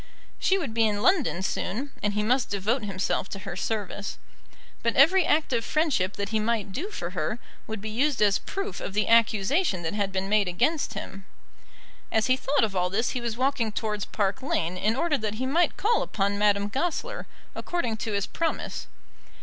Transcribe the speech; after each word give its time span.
She 0.39 0.57
would 0.57 0.73
be 0.73 0.87
in 0.87 1.03
London 1.03 1.43
soon, 1.43 1.91
and 2.01 2.13
he 2.15 2.23
must 2.23 2.49
devote 2.49 2.83
himself 2.83 3.29
to 3.29 3.39
her 3.45 3.55
service. 3.55 4.17
But 4.81 4.95
every 4.95 5.27
act 5.27 5.53
of 5.53 5.63
friendship 5.63 6.13
that 6.15 6.29
he 6.29 6.39
might 6.39 6.71
do 6.71 6.89
for 6.89 7.11
her 7.11 7.37
would 7.67 7.81
be 7.81 7.89
used 7.91 8.19
as 8.19 8.39
proof 8.39 8.79
of 8.79 8.95
the 8.95 9.07
accusation 9.07 9.83
that 9.83 9.93
had 9.93 10.11
been 10.11 10.27
made 10.27 10.47
against 10.47 10.95
him. 10.95 11.25
As 12.11 12.25
he 12.25 12.35
thought 12.35 12.63
of 12.63 12.75
all 12.75 12.89
this 12.89 13.11
he 13.11 13.21
was 13.21 13.37
walking 13.37 13.71
towards 13.71 14.05
Park 14.05 14.41
Lane 14.41 14.75
in 14.75 14.95
order 14.95 15.19
that 15.19 15.35
he 15.35 15.45
might 15.45 15.77
call 15.77 16.01
upon 16.01 16.35
Madame 16.39 16.67
Goesler 16.67 17.27
according 17.55 17.97
to 17.97 18.13
his 18.13 18.25
promise. 18.25 18.87